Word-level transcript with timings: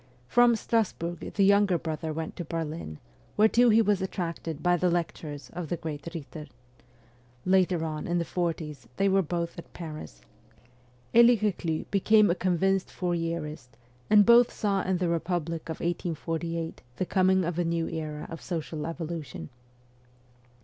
From 0.27 0.55
Strasburg 0.55 1.19
the 1.33 1.43
younger 1.43 1.77
brother 1.77 2.11
went 2.11 2.35
to 2.37 2.43
Berlin, 2.43 2.97
whereto 3.37 3.69
he 3.69 3.83
was 3.83 4.01
attracted 4.01 4.63
by 4.63 4.75
the 4.75 4.89
lectures 4.89 5.51
of 5.53 5.69
the 5.69 5.77
great 5.77 6.01
Bitter. 6.11 6.47
Later 7.45 7.85
on, 7.85 8.07
in 8.07 8.17
the 8.17 8.25
forties, 8.25 8.87
they 8.97 9.07
were 9.07 9.21
both 9.21 9.59
at 9.59 9.73
Paris. 9.73 10.21
Elie 11.13 11.37
Eeclus 11.37 11.85
became 11.91 12.31
a 12.31 12.33
convinced 12.33 12.89
Fourierist, 12.89 13.77
and 14.09 14.25
both 14.25 14.51
saw 14.51 14.81
in 14.81 14.97
the 14.97 15.07
republic 15.07 15.69
of 15.69 15.79
WESTERN 15.81 16.15
EUROPE 16.15 16.17
303 16.17 16.33
1848 16.57 16.81
the 16.95 17.05
coming 17.05 17.45
of 17.45 17.59
a 17.59 17.63
new 17.63 17.87
era 17.87 18.25
of 18.31 18.41
social 18.41 18.87
evolution. 18.87 19.49